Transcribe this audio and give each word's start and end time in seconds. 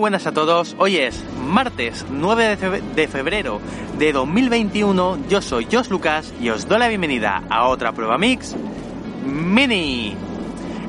buenas 0.00 0.26
a 0.26 0.32
todos, 0.32 0.74
hoy 0.78 0.96
es 0.96 1.22
martes 1.46 2.06
9 2.10 2.56
de 2.96 3.06
febrero 3.06 3.60
de 3.98 4.14
2021, 4.14 5.28
yo 5.28 5.42
soy 5.42 5.68
Jos 5.70 5.90
Lucas 5.90 6.32
y 6.40 6.48
os 6.48 6.66
doy 6.66 6.78
la 6.78 6.88
bienvenida 6.88 7.42
a 7.50 7.68
otra 7.68 7.92
prueba 7.92 8.16
mix 8.16 8.56
mini, 9.26 10.16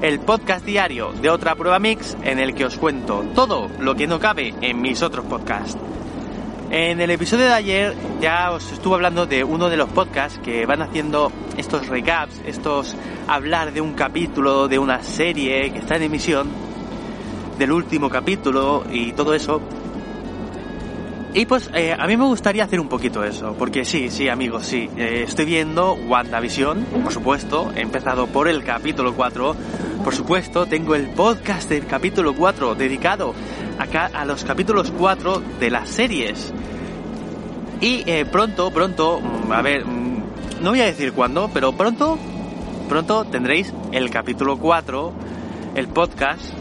el 0.01 0.21
podcast 0.21 0.65
diario 0.65 1.11
de 1.11 1.29
otra 1.29 1.55
prueba 1.55 1.77
mix 1.77 2.15
en 2.23 2.39
el 2.39 2.55
que 2.55 2.63
os 2.63 2.77
cuento 2.77 3.25
todo 3.35 3.69
lo 3.79 3.95
que 3.95 4.07
no 4.07 4.17
cabe 4.17 4.53
en 4.61 4.81
mis 4.81 5.01
otros 5.01 5.25
podcasts. 5.25 5.77
En 6.69 7.01
el 7.01 7.11
episodio 7.11 7.47
de 7.47 7.53
ayer 7.53 7.95
ya 8.21 8.51
os 8.51 8.71
estuve 8.71 8.95
hablando 8.95 9.25
de 9.25 9.43
uno 9.43 9.67
de 9.67 9.75
los 9.75 9.89
podcasts 9.89 10.39
que 10.41 10.65
van 10.65 10.81
haciendo 10.81 11.33
estos 11.57 11.89
recaps, 11.89 12.41
estos 12.45 12.95
hablar 13.27 13.73
de 13.73 13.81
un 13.81 13.91
capítulo 13.91 14.69
de 14.69 14.79
una 14.79 15.03
serie 15.03 15.69
que 15.73 15.79
está 15.79 15.97
en 15.97 16.03
emisión, 16.03 16.70
del 17.61 17.71
último 17.73 18.09
capítulo 18.09 18.83
y 18.91 19.11
todo 19.11 19.35
eso. 19.35 19.61
Y 21.35 21.45
pues 21.45 21.69
eh, 21.75 21.95
a 21.97 22.07
mí 22.07 22.17
me 22.17 22.25
gustaría 22.25 22.63
hacer 22.63 22.79
un 22.79 22.89
poquito 22.89 23.23
eso, 23.23 23.55
porque 23.57 23.85
sí, 23.85 24.09
sí 24.09 24.29
amigos, 24.29 24.65
sí, 24.65 24.89
eh, 24.97 25.25
estoy 25.27 25.45
viendo 25.45 25.93
WandaVision, 25.93 26.83
por 27.03 27.13
supuesto, 27.13 27.71
he 27.75 27.81
empezado 27.81 28.25
por 28.25 28.47
el 28.47 28.63
capítulo 28.63 29.13
4, 29.13 29.55
por 30.03 30.15
supuesto, 30.15 30.65
tengo 30.65 30.95
el 30.95 31.11
podcast 31.11 31.69
del 31.69 31.85
capítulo 31.85 32.33
4 32.33 32.73
dedicado 32.73 33.35
acá 33.77 34.09
a 34.11 34.25
los 34.25 34.43
capítulos 34.43 34.91
4 34.97 35.43
de 35.59 35.69
las 35.69 35.87
series. 35.87 36.51
Y 37.79 38.03
eh, 38.07 38.25
pronto, 38.25 38.71
pronto, 38.71 39.21
mm, 39.21 39.51
a 39.51 39.61
ver, 39.61 39.85
mm, 39.85 40.23
no 40.63 40.71
voy 40.71 40.81
a 40.81 40.85
decir 40.85 41.13
cuándo, 41.13 41.51
pero 41.53 41.73
pronto, 41.73 42.17
pronto 42.89 43.23
tendréis 43.25 43.71
el 43.91 44.09
capítulo 44.09 44.57
4, 44.57 45.13
el 45.75 45.87
podcast 45.87 46.60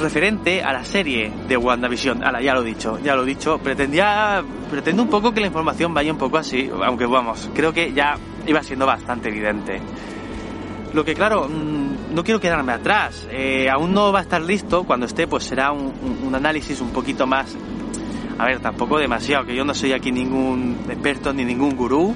referente 0.00 0.62
a 0.62 0.72
la 0.72 0.84
serie 0.84 1.32
de 1.48 1.56
WandaVision. 1.56 2.24
Ahora, 2.24 2.40
ya 2.40 2.54
lo 2.54 2.62
he 2.62 2.66
dicho, 2.66 2.98
ya 3.02 3.14
lo 3.14 3.22
he 3.22 3.26
dicho. 3.26 3.58
Pretendía, 3.58 4.42
pretendo 4.70 5.02
un 5.02 5.08
poco 5.10 5.32
que 5.32 5.40
la 5.40 5.46
información 5.46 5.94
vaya 5.94 6.12
un 6.12 6.18
poco 6.18 6.38
así, 6.38 6.70
aunque 6.84 7.06
vamos, 7.06 7.50
creo 7.54 7.72
que 7.72 7.92
ya 7.92 8.16
iba 8.46 8.62
siendo 8.62 8.86
bastante 8.86 9.28
evidente. 9.28 9.80
Lo 10.92 11.04
que 11.04 11.14
claro, 11.14 11.48
mm, 11.48 12.14
no 12.14 12.24
quiero 12.24 12.40
quedarme 12.40 12.72
atrás. 12.72 13.26
Eh, 13.30 13.68
aún 13.70 13.92
no 13.92 14.12
va 14.12 14.20
a 14.20 14.22
estar 14.22 14.40
listo. 14.40 14.84
Cuando 14.84 15.06
esté, 15.06 15.26
pues 15.26 15.44
será 15.44 15.72
un, 15.72 16.34
análisis 16.34 16.80
un 16.80 16.90
poquito 16.90 17.26
más. 17.26 17.54
A 18.38 18.46
ver, 18.46 18.60
tampoco 18.60 18.98
demasiado, 18.98 19.44
que 19.44 19.54
yo 19.54 19.64
no 19.64 19.74
soy 19.74 19.92
aquí 19.92 20.12
ningún 20.12 20.78
experto 20.88 21.32
ni 21.32 21.44
ningún 21.44 21.76
gurú. 21.76 22.14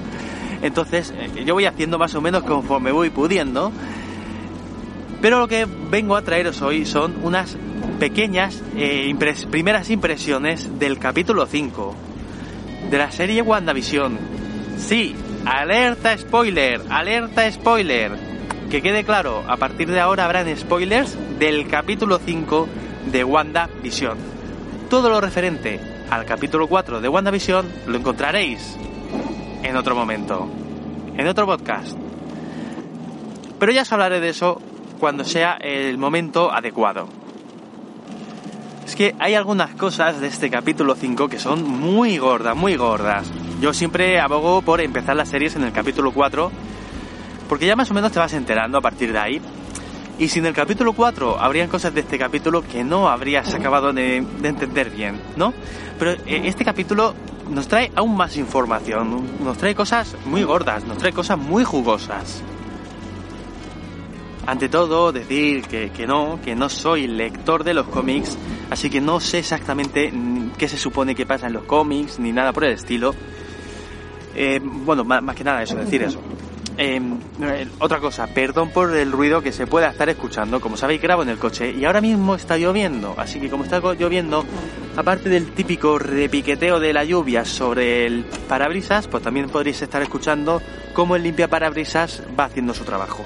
Entonces, 0.61 1.13
eh, 1.15 1.43
yo 1.45 1.53
voy 1.53 1.65
haciendo 1.65 1.97
más 1.99 2.15
o 2.15 2.21
menos 2.21 2.43
conforme 2.43 2.91
voy 2.91 3.09
pudiendo. 3.09 3.71
Pero 5.21 5.37
lo 5.37 5.47
que 5.47 5.65
vengo 5.65 6.15
a 6.15 6.23
traeros 6.23 6.61
hoy 6.63 6.85
son 6.85 7.17
unas 7.21 7.55
pequeñas 7.99 8.61
eh, 8.75 9.13
primeras 9.49 9.89
impresiones 9.89 10.79
del 10.79 10.97
capítulo 10.99 11.45
5 11.45 11.95
de 12.89 12.97
la 12.97 13.11
serie 13.11 13.41
WandaVision. 13.41 14.17
Sí, 14.77 15.15
alerta 15.45 16.17
spoiler, 16.17 16.81
alerta 16.89 17.49
spoiler. 17.51 18.11
Que 18.69 18.81
quede 18.81 19.03
claro, 19.03 19.43
a 19.47 19.57
partir 19.57 19.91
de 19.91 19.99
ahora 19.99 20.25
habrán 20.25 20.55
spoilers 20.57 21.17
del 21.37 21.67
capítulo 21.67 22.19
5 22.19 22.67
de 23.11 23.23
WandaVision. 23.23 24.17
Todo 24.89 25.09
lo 25.09 25.21
referente 25.21 25.79
al 26.09 26.25
capítulo 26.25 26.67
4 26.67 27.01
de 27.01 27.07
WandaVision 27.07 27.65
lo 27.87 27.97
encontraréis 27.97 28.77
en 29.63 29.75
otro 29.75 29.95
momento, 29.95 30.49
en 31.17 31.27
otro 31.27 31.45
podcast. 31.45 31.97
Pero 33.59 33.71
ya 33.71 33.83
os 33.83 33.91
hablaré 33.91 34.19
de 34.19 34.29
eso 34.29 34.59
cuando 34.99 35.23
sea 35.23 35.57
el 35.61 35.97
momento 35.97 36.51
adecuado. 36.51 37.20
Es 38.91 38.97
que 38.97 39.15
hay 39.19 39.35
algunas 39.35 39.73
cosas 39.75 40.19
de 40.19 40.27
este 40.27 40.49
capítulo 40.49 40.95
5 40.95 41.29
que 41.29 41.39
son 41.39 41.63
muy 41.63 42.17
gordas, 42.17 42.57
muy 42.57 42.75
gordas. 42.75 43.31
Yo 43.61 43.73
siempre 43.73 44.19
abogo 44.19 44.61
por 44.63 44.81
empezar 44.81 45.15
las 45.15 45.29
series 45.29 45.55
en 45.55 45.63
el 45.63 45.71
capítulo 45.71 46.11
4, 46.11 46.51
porque 47.47 47.67
ya 47.67 47.77
más 47.77 47.89
o 47.89 47.93
menos 47.93 48.11
te 48.11 48.19
vas 48.19 48.33
enterando 48.33 48.77
a 48.77 48.81
partir 48.81 49.13
de 49.13 49.17
ahí. 49.17 49.41
Y 50.19 50.27
si 50.27 50.39
en 50.39 50.47
el 50.47 50.53
capítulo 50.53 50.91
4 50.91 51.39
habrían 51.39 51.69
cosas 51.69 51.93
de 51.93 52.01
este 52.01 52.19
capítulo 52.19 52.63
que 52.63 52.83
no 52.83 53.07
habrías 53.07 53.53
acabado 53.53 53.93
de, 53.93 54.25
de 54.41 54.49
entender 54.49 54.89
bien, 54.89 55.21
¿no? 55.37 55.53
Pero 55.97 56.11
eh, 56.11 56.41
este 56.43 56.65
capítulo 56.65 57.15
nos 57.49 57.69
trae 57.69 57.93
aún 57.95 58.17
más 58.17 58.35
información, 58.35 59.25
nos 59.41 59.57
trae 59.57 59.73
cosas 59.73 60.17
muy 60.25 60.43
gordas, 60.43 60.83
nos 60.83 60.97
trae 60.97 61.13
cosas 61.13 61.37
muy 61.37 61.63
jugosas. 61.63 62.43
Ante 64.45 64.69
todo, 64.69 65.11
decir 65.11 65.63
que, 65.67 66.05
no, 66.07 66.39
que 66.43 66.55
no 66.55 66.67
soy 66.67 67.07
lector 67.07 67.63
de 67.63 67.75
los 67.75 67.87
cómics, 67.87 68.37
así 68.71 68.89
que 68.89 68.99
no 68.99 69.19
sé 69.19 69.37
exactamente 69.37 70.11
qué 70.57 70.67
se 70.67 70.77
supone 70.77 71.13
que 71.13 71.27
pasa 71.27 71.45
en 71.45 71.53
los 71.53 71.65
cómics, 71.65 72.17
ni 72.17 72.31
nada 72.31 72.51
por 72.51 72.63
el 72.63 72.71
estilo. 72.73 73.13
Eh, 74.33 74.59
bueno, 74.63 75.03
más, 75.03 75.35
que 75.35 75.43
nada 75.43 75.61
eso, 75.61 75.75
decir 75.75 76.01
eso. 76.01 76.19
Eh, 76.77 76.99
otra 77.79 77.99
cosa, 77.99 78.27
perdón 78.27 78.69
por 78.69 78.95
el 78.95 79.11
ruido 79.11 79.41
que 79.41 79.51
se 79.51 79.67
pueda 79.67 79.89
estar 79.89 80.09
escuchando. 80.09 80.59
Como 80.61 80.77
sabéis, 80.77 81.01
grabo 81.01 81.21
en 81.21 81.29
el 81.29 81.37
coche 81.37 81.71
y 81.71 81.85
ahora 81.85 82.01
mismo 82.01 82.33
está 82.33 82.57
lloviendo. 82.57 83.13
Así 83.17 83.39
que 83.39 83.49
como 83.49 83.65
está 83.65 83.79
lloviendo, 83.79 84.45
aparte 84.95 85.29
del 85.29 85.51
típico 85.51 85.99
repiqueteo 85.99 86.79
de 86.79 86.93
la 86.93 87.03
lluvia 87.03 87.45
sobre 87.45 88.07
el 88.07 88.25
parabrisas, 88.47 89.07
pues 89.07 89.21
también 89.21 89.49
podréis 89.49 89.81
estar 89.81 90.01
escuchando 90.01 90.61
cómo 90.93 91.15
el 91.15 91.23
limpia 91.23 91.49
parabrisas 91.49 92.23
va 92.39 92.45
haciendo 92.45 92.73
su 92.73 92.83
trabajo. 92.85 93.25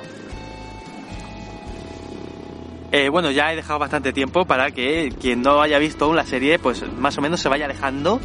Eh, 2.97 3.09
bueno, 3.09 3.29
ya 3.29 3.51
he 3.51 3.57
dejado 3.57 3.77
bastante 3.77 4.13
tiempo 4.13 4.45
para 4.45 4.71
que 4.71 5.13
quien 5.19 5.41
no 5.41 5.61
haya 5.61 5.77
visto 5.79 6.05
aún 6.05 6.15
la 6.15 6.23
serie, 6.23 6.59
pues 6.59 6.81
más 6.97 7.17
o 7.17 7.21
menos 7.21 7.41
se 7.41 7.49
vaya 7.49 7.67
dejando 7.67 8.21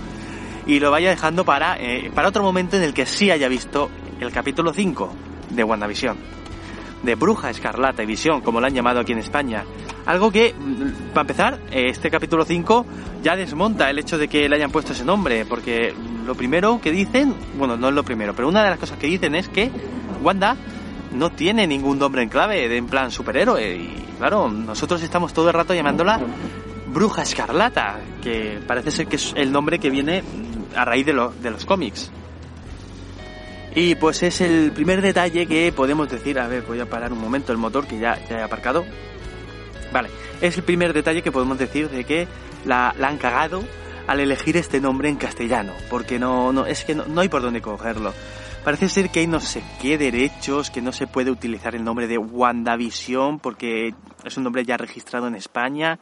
y 0.64 0.78
lo 0.78 0.92
vaya 0.92 1.10
dejando 1.10 1.44
para, 1.44 1.76
eh, 1.76 2.12
para 2.14 2.28
otro 2.28 2.44
momento 2.44 2.76
en 2.76 2.84
el 2.84 2.94
que 2.94 3.04
sí 3.04 3.32
haya 3.32 3.48
visto 3.48 3.90
el 4.20 4.30
capítulo 4.30 4.72
5 4.72 5.12
de 5.50 5.64
WandaVision. 5.64 6.16
De 7.02 7.16
Bruja 7.16 7.50
Escarlata 7.50 8.04
y 8.04 8.06
Visión, 8.06 8.42
como 8.42 8.60
lo 8.60 8.68
han 8.68 8.72
llamado 8.72 9.00
aquí 9.00 9.10
en 9.10 9.18
España. 9.18 9.64
Algo 10.06 10.30
que, 10.30 10.54
mm, 10.56 11.12
para 11.14 11.22
empezar, 11.22 11.58
eh, 11.72 11.88
este 11.88 12.08
capítulo 12.08 12.44
5 12.44 12.86
ya 13.24 13.34
desmonta 13.34 13.90
el 13.90 13.98
hecho 13.98 14.18
de 14.18 14.28
que 14.28 14.48
le 14.48 14.54
hayan 14.54 14.70
puesto 14.70 14.92
ese 14.92 15.04
nombre, 15.04 15.46
porque 15.46 15.92
lo 16.24 16.36
primero 16.36 16.80
que 16.80 16.92
dicen, 16.92 17.34
bueno, 17.58 17.76
no 17.76 17.88
es 17.88 17.94
lo 17.96 18.04
primero, 18.04 18.36
pero 18.36 18.46
una 18.46 18.62
de 18.62 18.70
las 18.70 18.78
cosas 18.78 18.98
que 18.98 19.08
dicen 19.08 19.34
es 19.34 19.48
que 19.48 19.68
Wanda 20.22 20.56
no 21.12 21.30
tiene 21.30 21.66
ningún 21.66 21.98
nombre 21.98 22.22
en 22.22 22.28
clave, 22.28 22.68
de 22.68 22.76
en 22.76 22.86
plan 22.86 23.10
superhéroe. 23.10 23.76
Y 23.76 24.06
claro, 24.18 24.48
nosotros 24.48 25.02
estamos 25.02 25.32
todo 25.32 25.48
el 25.48 25.54
rato 25.54 25.74
llamándola 25.74 26.20
Bruja 26.86 27.22
Escarlata, 27.22 28.00
que 28.22 28.60
parece 28.66 28.90
ser 28.90 29.06
que 29.06 29.16
es 29.16 29.32
el 29.36 29.52
nombre 29.52 29.78
que 29.78 29.90
viene 29.90 30.22
a 30.74 30.84
raíz 30.84 31.06
de, 31.06 31.30
de 31.42 31.50
los 31.50 31.64
cómics. 31.64 32.10
Y 33.74 33.94
pues 33.94 34.22
es 34.22 34.40
el 34.40 34.72
primer 34.72 35.00
detalle 35.00 35.46
que 35.46 35.72
podemos 35.72 36.08
decir, 36.08 36.38
a 36.40 36.48
ver, 36.48 36.62
voy 36.62 36.80
a 36.80 36.86
parar 36.86 37.12
un 37.12 37.20
momento 37.20 37.52
el 37.52 37.58
motor 37.58 37.86
que 37.86 37.98
ya, 37.98 38.18
ya 38.28 38.40
he 38.40 38.42
aparcado. 38.42 38.84
Vale, 39.92 40.10
es 40.40 40.56
el 40.56 40.64
primer 40.64 40.92
detalle 40.92 41.22
que 41.22 41.30
podemos 41.30 41.58
decir 41.58 41.88
de 41.88 42.04
que 42.04 42.26
la, 42.64 42.94
la 42.98 43.08
han 43.08 43.18
cagado 43.18 43.62
al 44.06 44.18
elegir 44.18 44.56
este 44.56 44.80
nombre 44.80 45.08
en 45.08 45.16
castellano, 45.16 45.72
porque 45.88 46.18
no, 46.18 46.52
no 46.52 46.66
es 46.66 46.84
que 46.84 46.96
no 46.96 47.20
hay 47.20 47.28
por 47.28 47.42
dónde 47.42 47.60
cogerlo. 47.60 48.12
Parece 48.64 48.90
ser 48.90 49.10
que 49.10 49.20
hay 49.20 49.26
no 49.26 49.40
sé 49.40 49.62
qué 49.80 49.96
derechos, 49.96 50.70
que 50.70 50.82
no 50.82 50.92
se 50.92 51.06
puede 51.06 51.30
utilizar 51.30 51.74
el 51.74 51.82
nombre 51.82 52.06
de 52.06 52.18
WandaVision 52.18 53.38
porque 53.38 53.94
es 54.22 54.36
un 54.36 54.44
nombre 54.44 54.64
ya 54.64 54.76
registrado 54.76 55.26
en 55.28 55.34
España. 55.34 55.98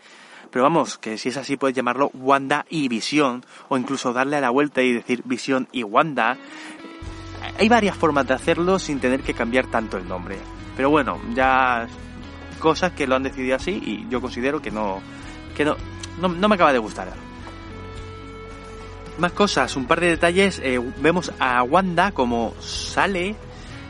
Pero 0.51 0.65
vamos, 0.65 0.99
que 0.99 1.19
si 1.19 1.29
es 1.29 1.37
así 1.37 1.57
puedes 1.57 1.77
llamarlo 1.77 2.11
Wanda 2.15 2.65
y 2.69 2.89
Visión 2.89 3.45
o 3.69 3.79
incluso 3.79 4.13
darle 4.13 4.37
a 4.37 4.41
la 4.41 4.51
vuelta 4.51 4.83
y 4.83 4.93
decir 4.93 5.23
Visión 5.25 5.69
y 5.71 5.85
Wanda. 5.85 6.37
Hay 7.59 7.69
varias 7.69 7.97
formas 7.97 8.27
de 8.27 8.35
hacerlo 8.35 8.79
sin 8.81 8.99
tener 8.99 9.21
que 9.21 9.35
cambiar 9.35 9.67
tanto 9.67 9.97
el 9.97 10.09
nombre. 10.09 10.39
Pero 10.77 10.91
bueno, 10.91 11.21
ya 11.35 11.87
cosas 12.59 12.93
que 12.93 13.07
lo 13.07 13.15
han 13.15 13.23
decidido 13.23 13.55
así 13.55 13.81
y 13.85 14.09
yo 14.09 14.21
considero 14.21 14.61
que 14.61 14.73
no 14.73 15.01
que 15.57 15.65
no 15.65 15.77
no, 16.21 16.29
no 16.29 16.49
me 16.49 16.57
acaba 16.57 16.73
de 16.73 16.79
gustar. 16.79 17.28
Más 19.19 19.33
cosas, 19.33 19.75
un 19.75 19.87
par 19.87 19.99
de 19.99 20.11
detalles. 20.11 20.61
Eh, 20.63 20.81
vemos 20.99 21.33
a 21.41 21.65
Wanda 21.65 22.13
como 22.13 22.55
sale 22.61 23.35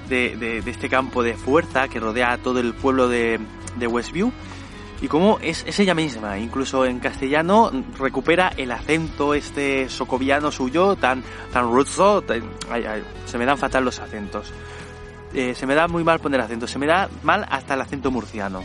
de, 0.09 0.63
este 0.65 0.89
campo 0.89 1.23
de 1.23 1.35
fuerza 1.35 1.87
que 1.89 2.01
rodea 2.01 2.33
a 2.33 2.39
todo 2.39 2.61
el 2.61 2.73
pueblo 2.73 3.09
de, 3.09 3.39
Westview 3.79 4.33
y 5.03 5.07
como 5.07 5.39
es, 5.43 5.79
ella 5.79 5.95
misma. 5.95 6.39
Incluso 6.39 6.87
en 6.87 6.99
castellano 6.99 7.71
recupera 7.99 8.53
el 8.57 8.73
acento 8.73 9.35
este 9.35 9.91
socoviano 9.91 10.51
suyo 10.51 10.97
tan, 10.97 11.23
tan 11.53 11.71
ruso. 11.71 12.25
Se 13.27 13.37
me 13.37 13.45
dan 13.45 13.59
fatal 13.59 13.85
los 13.85 13.99
acentos. 14.01 14.51
Eh, 15.35 15.55
se 15.55 15.67
me 15.67 15.75
da 15.75 15.89
muy 15.89 16.05
mal 16.05 16.21
poner 16.21 16.41
acento. 16.41 16.67
Se 16.67 16.79
me 16.79 16.87
da 16.87 17.11
mal 17.23 17.47
hasta 17.51 17.75
el 17.75 17.83
acento 17.83 18.11
murciano. 18.11 18.65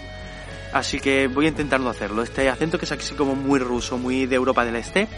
Así 0.71 1.01
que 1.01 1.27
voy 1.27 1.45
a 1.45 1.50
intentar 1.50 1.86
hacerlo. 1.86 2.24
Este 2.24 2.48
acento 2.50 2.80
que 2.80 2.86
es 2.86 2.92
así 2.94 3.15
como 3.15 3.36
muy 3.36 3.60
ruso, 3.60 3.98
muy 3.98 4.27
de 4.27 4.38
Europa 4.38 4.63
del 4.63 4.77
Este 4.77 5.10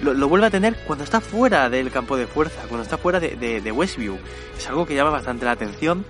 lo, 0.00 0.28
vuelve 0.28 0.46
a 0.46 0.50
tener 0.50 0.76
cuando 0.86 1.04
está 1.04 1.20
fuera 1.20 1.70
del 1.70 1.90
campo 1.90 2.16
de 2.16 2.26
fuerza, 2.26 2.62
cuando 2.68 2.82
está 2.82 2.98
fuera 2.98 3.20
de, 3.20 3.60
de, 3.60 3.72
Westview. 3.72 4.18
Es 4.56 4.68
algo 4.68 4.86
que 4.86 4.94
llama 4.94 5.10
bastante 5.10 5.44
la 5.44 5.52
atención. 5.52 6.04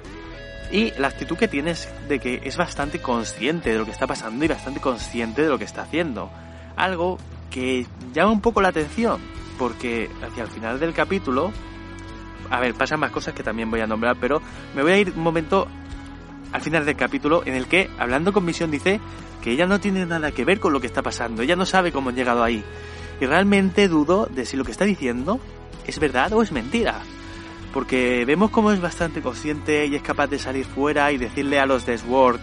Y 0.73 0.91
la 0.99 1.09
actitud 1.09 1.37
que 1.37 1.47
tienes 1.47 1.88
de 2.09 2.19
que 2.19 2.41
es 2.43 2.56
bastante 2.56 3.00
consciente 3.00 3.71
de 3.71 3.79
lo 3.79 3.85
que 3.85 3.93
está 3.93 4.09
pasando 4.09 4.44
y 4.44 4.49
bastante 4.49 4.81
consciente 4.81 5.43
de 5.43 5.49
lo 5.49 5.59
que 5.59 5.65
está 5.65 5.83
haciendo. 5.83 6.29
Algo 6.75 7.19
que 7.50 7.87
llama 8.12 8.33
un 8.33 8.41
poco 8.41 8.61
la 8.61 8.69
atención, 8.69 9.21
porque 9.59 10.11
hacia 10.23 10.43
el 10.43 10.50
final 10.50 10.81
del 10.81 10.93
capítulo, 10.93 11.53
a 12.50 12.59
ver, 12.59 12.75
pasan 12.75 12.99
más 12.99 13.12
cosas 13.12 13.33
que 13.33 13.44
también 13.44 13.71
voy 13.71 13.81
a 13.81 13.87
nombrar, 13.87 14.17
pero 14.21 14.43
me 14.75 14.83
voy 14.83 14.93
a 14.93 14.99
ir 14.99 15.12
un 15.15 15.23
momento 15.23 15.69
al 16.53 16.61
final 16.61 16.85
del 16.85 16.97
capítulo 16.97 17.43
en 17.44 17.55
el 17.55 17.67
que, 17.67 17.88
hablando 17.99 18.33
con 18.33 18.44
Misión, 18.44 18.71
dice 18.71 19.00
que 19.43 19.53
ella 19.53 19.67
no 19.67 19.79
tiene 19.79 20.05
nada 20.06 20.33
que 20.33 20.44
ver 20.44 20.59
con 20.59 20.73
lo 20.73 20.81
que 20.81 20.87
está 20.87 21.03
pasando, 21.03 21.43
ella 21.43 21.55
no 21.55 21.67
sabe 21.67 21.93
cómo 21.93 22.11
han 22.11 22.17
llegado 22.17 22.43
ahí. 22.43 22.65
Y 23.20 23.26
realmente 23.26 23.88
dudo 23.88 24.26
de 24.26 24.44
si 24.44 24.56
lo 24.56 24.64
que 24.64 24.72
está 24.72 24.84
diciendo 24.84 25.40
es 25.86 25.98
verdad 25.98 26.32
o 26.32 26.42
es 26.42 26.52
mentira. 26.52 27.00
Porque 27.72 28.24
vemos 28.24 28.50
cómo 28.50 28.72
es 28.72 28.80
bastante 28.80 29.20
consciente 29.20 29.86
y 29.86 29.96
es 29.96 30.02
capaz 30.02 30.28
de 30.28 30.38
salir 30.38 30.64
fuera 30.64 31.12
y 31.12 31.18
decirle 31.18 31.60
a 31.60 31.66
los 31.66 31.86
de 31.86 31.98
Sword, 31.98 32.40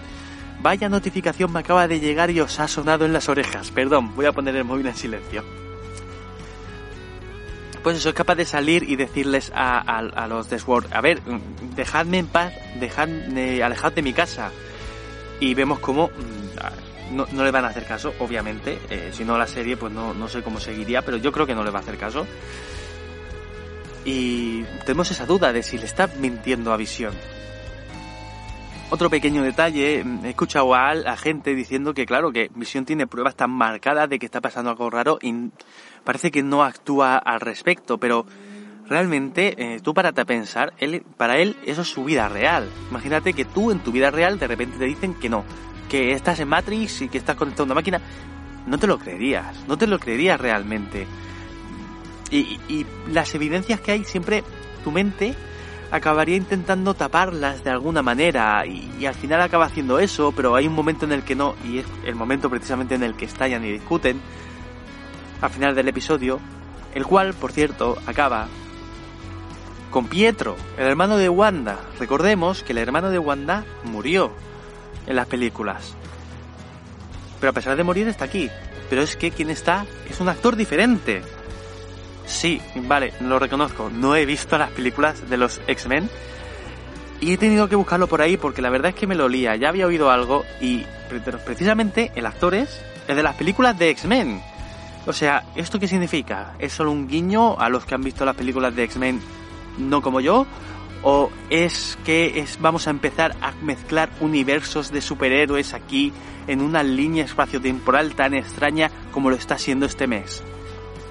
vaya 0.62 0.90
notificación 0.90 1.52
me 1.52 1.60
acaba 1.60 1.88
de 1.88 2.00
llegar 2.00 2.30
y 2.32 2.40
os 2.40 2.60
ha 2.60 2.68
sonado 2.68 3.06
en 3.06 3.14
las 3.14 3.30
orejas. 3.30 3.72
Perdón, 3.72 4.16
voy 4.16 4.26
a 4.26 4.32
poner 4.32 4.56
el 4.56 4.64
móvil 4.64 4.88
en 4.88 4.96
silencio. 4.96 5.44
Pues 7.84 7.98
eso, 7.98 8.10
es 8.10 8.16
capaz 8.16 8.36
de 8.36 8.46
salir 8.46 8.84
y 8.84 8.96
decirles 8.96 9.52
a, 9.54 10.28
los 10.30 10.50
de 10.50 10.58
Sword, 10.58 10.94
a 10.94 11.02
ver, 11.02 11.20
dejadme 11.76 12.20
en 12.20 12.28
paz, 12.28 12.54
dejadme, 12.80 13.62
alejad 13.62 13.92
de 13.92 14.02
mi 14.02 14.14
casa. 14.14 14.52
Y 15.42 15.54
vemos 15.54 15.80
cómo 15.80 16.10
mm, 17.12 17.36
no, 17.36 17.44
le 17.44 17.52
van 17.52 17.66
a 17.66 17.70
hacer 17.70 17.86
caso, 17.86 18.14
obviamente. 18.20 18.80
Eh, 18.90 19.10
si 19.12 19.24
no 19.24 19.38
la 19.38 19.48
serie, 19.48 19.78
pues 19.78 19.92
no, 19.92 20.14
no 20.14 20.28
sé 20.28 20.42
cómo 20.42 20.60
seguiría, 20.60 21.02
pero 21.02 21.18
yo 21.18 21.32
creo 21.32 21.46
que 21.46 21.56
no 21.56 21.64
le 21.64 21.72
va 21.72 21.80
a 21.80 21.82
hacer 21.82 21.98
caso. 21.98 22.26
Y 24.06 24.64
tenemos 24.86 25.10
esa 25.12 25.26
duda 25.26 25.54
de 25.54 25.64
si 25.64 25.78
le 25.78 25.86
está 25.86 26.08
mintiendo 26.20 26.74
a 26.74 26.78
Visión. 26.78 27.14
Otro 28.90 29.10
pequeño 29.10 29.42
detalle, 29.42 30.06
he 30.24 30.30
escuchado 30.30 30.76
a, 30.76 30.92
a 30.92 31.18
gente 31.18 31.56
diciendo 31.56 31.94
que 31.94 32.06
claro, 32.06 32.32
que 32.32 32.52
Visión 32.54 32.86
tiene 32.86 33.08
pruebas 33.08 33.36
tan 33.36 33.50
marcadas 33.50 34.08
de 34.10 34.20
que 34.20 34.26
está 34.26 34.40
pasando 34.40 34.70
algo 34.70 34.90
raro 34.90 35.18
y 35.22 35.50
parece 36.04 36.30
que 36.30 36.44
no 36.44 36.64
actúa 36.64 37.18
al 37.18 37.40
respecto, 37.40 37.98
pero 37.98 38.26
realmente 38.88 39.56
eh, 39.58 39.80
tú 39.82 39.94
párate 39.94 40.22
a 40.22 40.26
pensar, 40.26 40.74
él, 40.78 41.04
para 41.18 41.38
él 41.38 41.56
eso 41.66 41.82
es 41.82 41.88
su 41.88 42.04
vida 42.04 42.30
real. 42.30 42.70
Imagínate 42.92 43.34
que 43.34 43.46
tú 43.46 43.72
en 43.72 43.80
tu 43.80 43.92
vida 43.92 44.12
real 44.12 44.38
de 44.38 44.48
repente 44.48 44.78
te 44.78 44.86
dicen 44.86 45.16
que 45.16 45.30
no, 45.30 45.44
que 45.94 46.14
estás 46.14 46.40
en 46.40 46.48
Matrix 46.48 47.04
y 47.04 47.08
que 47.08 47.20
estás 47.20 47.36
conectado 47.36 47.62
a 47.62 47.66
una 47.66 47.76
máquina. 47.76 48.02
No 48.66 48.80
te 48.80 48.88
lo 48.88 48.98
creerías, 48.98 49.64
no 49.68 49.78
te 49.78 49.86
lo 49.86 50.00
creerías 50.00 50.42
realmente. 50.42 51.06
Y, 52.32 52.84
las 53.10 53.36
evidencias 53.36 53.80
que 53.80 53.92
hay 53.92 54.04
siempre, 54.04 54.44
tu 54.84 54.90
mente 54.90 55.36
acabaría 55.92 56.36
intentando 56.36 56.96
taparlas 56.96 57.64
de 57.64 57.70
alguna 57.70 58.02
manera 58.02 58.66
y, 58.66 59.06
al 59.06 59.14
final 59.14 59.40
acaba 59.42 59.66
haciendo 59.66 60.00
eso, 60.00 60.34
pero 60.36 60.56
hay 60.56 60.66
un 60.66 60.74
momento 60.74 61.06
en 61.06 61.12
el 61.12 61.22
que 61.22 61.36
no, 61.36 61.54
y 61.64 61.78
es 61.78 61.86
el 62.06 62.16
momento 62.16 62.50
precisamente 62.50 62.96
en 62.96 63.04
el 63.04 63.14
que 63.14 63.26
estallan 63.26 63.64
y 63.64 63.72
discuten, 63.72 64.20
al 65.42 65.52
final 65.52 65.76
del 65.76 65.90
episodio, 65.90 66.40
el 66.96 67.06
cual, 67.06 67.36
por 67.36 67.52
cierto, 67.52 68.00
acaba 68.08 68.48
con 69.92 70.08
Pietro, 70.08 70.56
el 70.76 70.88
hermano 70.88 71.18
de 71.18 71.30
Wanda. 71.30 71.78
Recordemos 72.00 72.64
que 72.64 72.72
el 72.72 72.80
hermano 72.80 73.12
de 73.12 73.20
Wanda 73.20 73.64
murió 73.84 74.34
en 75.08 75.16
las 75.16 75.28
películas. 75.28 75.96
Pero 77.40 77.52
a 77.52 77.54
pesar 77.54 77.76
de 77.76 77.84
morir 77.84 78.08
está 78.08 78.26
aquí. 78.26 78.50
Pero 78.90 79.02
es 79.02 79.16
que 79.16 79.32
quien 79.32 79.50
está 79.50 79.86
es 80.10 80.20
un 80.20 80.30
actor 80.30 80.56
diferente. 80.56 81.22
Sí, 82.26 82.62
vale, 82.76 83.14
lo 83.22 83.40
reconozco. 83.40 83.90
No 83.90 84.16
he 84.16 84.26
visto 84.26 84.58
las 84.58 84.72
películas 84.72 85.30
de 85.30 85.38
los 85.38 85.62
X-Men. 85.68 86.10
Y 87.20 87.34
he 87.34 87.38
tenido 87.38 87.70
que 87.70 87.76
buscarlo 87.76 88.08
por 88.08 88.22
ahí 88.22 88.38
porque 88.38 88.62
la 88.62 88.70
verdad 88.70 88.90
es 88.90 88.96
que 88.96 89.08
me 89.08 89.16
lo 89.16 89.30
lía. 89.30 89.56
Ya 89.56 89.70
había 89.70 89.88
oído 89.88 90.12
algo 90.12 90.44
y 90.62 90.86
precisamente 91.46 92.12
el 92.16 92.26
actor 92.26 92.54
es 92.54 92.82
el 93.08 93.16
de 93.16 93.24
las 93.24 93.36
películas 93.36 93.78
de 93.78 93.90
X-Men. 93.90 94.42
O 95.06 95.14
sea, 95.14 95.44
¿esto 95.56 95.80
qué 95.80 95.88
significa? 95.88 96.54
¿Es 96.60 96.74
solo 96.74 96.92
un 96.92 97.08
guiño 97.08 97.60
a 97.60 97.70
los 97.70 97.86
que 97.86 97.96
han 97.96 98.04
visto 98.04 98.26
las 98.26 98.36
películas 98.36 98.76
de 98.76 98.84
X-Men 98.84 99.22
no 99.78 100.02
como 100.02 100.22
yo? 100.22 100.46
¿O 101.04 101.30
es 101.50 101.98
que 102.06 102.40
es, 102.40 102.60
vamos 102.62 102.88
a 102.88 102.90
empezar 102.90 103.36
a 103.42 103.52
mezclar 103.62 104.10
universos 104.22 104.90
de 104.90 105.02
superhéroes 105.02 105.74
aquí 105.74 106.14
en 106.48 106.62
una 106.62 106.82
línea 106.82 107.26
espaciotemporal 107.26 108.16
tan 108.16 108.34
extraña 108.34 108.90
como 109.12 109.30
lo 109.30 109.36
está 109.36 109.58
siendo 109.58 109.86
este 109.86 110.08
mes? 110.08 110.42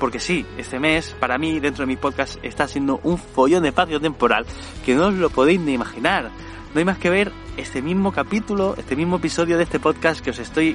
Porque 0.00 0.18
sí, 0.18 0.46
este 0.56 0.80
mes, 0.80 1.14
para 1.20 1.36
mí, 1.36 1.60
dentro 1.60 1.82
de 1.82 1.88
mi 1.88 1.96
podcast, 1.96 2.42
está 2.42 2.66
siendo 2.66 3.00
un 3.04 3.18
follón 3.18 3.62
de 3.62 3.68
espacio 3.68 4.00
temporal 4.00 4.46
que 4.84 4.94
no 4.94 5.08
os 5.08 5.14
lo 5.14 5.28
podéis 5.28 5.60
ni 5.60 5.74
imaginar. 5.74 6.30
No 6.72 6.78
hay 6.78 6.86
más 6.86 6.96
que 6.96 7.10
ver 7.10 7.30
este 7.58 7.82
mismo 7.82 8.12
capítulo, 8.12 8.74
este 8.78 8.96
mismo 8.96 9.16
episodio 9.16 9.58
de 9.58 9.64
este 9.64 9.78
podcast 9.78 10.20
que 10.24 10.30
os 10.30 10.38
estoy, 10.38 10.74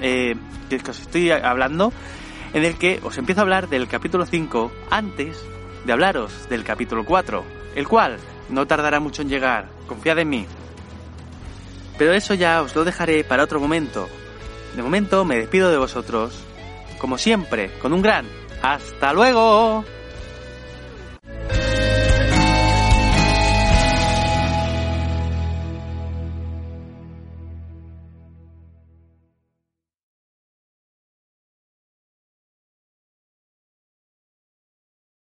eh, 0.00 0.36
que 0.70 0.90
os 0.90 1.00
estoy 1.00 1.32
hablando, 1.32 1.92
en 2.54 2.64
el 2.64 2.76
que 2.76 3.00
os 3.02 3.18
empiezo 3.18 3.40
a 3.40 3.42
hablar 3.42 3.68
del 3.68 3.88
capítulo 3.88 4.24
5 4.24 4.70
antes 4.88 5.44
de 5.84 5.92
hablaros 5.92 6.48
del 6.48 6.62
capítulo 6.62 7.04
4, 7.04 7.44
el 7.74 7.88
cual 7.88 8.18
no 8.52 8.66
tardará 8.66 9.00
mucho 9.00 9.22
en 9.22 9.28
llegar, 9.28 9.68
confiad 9.86 10.18
en 10.18 10.28
mí. 10.28 10.46
Pero 11.98 12.12
eso 12.12 12.34
ya 12.34 12.62
os 12.62 12.74
lo 12.74 12.84
dejaré 12.84 13.24
para 13.24 13.44
otro 13.44 13.60
momento. 13.60 14.08
De 14.76 14.82
momento 14.82 15.24
me 15.24 15.36
despido 15.36 15.70
de 15.70 15.76
vosotros, 15.76 16.34
como 16.98 17.18
siempre, 17.18 17.70
con 17.80 17.92
un 17.92 18.02
gran 18.02 18.26
hasta 18.62 19.12
luego. 19.12 19.84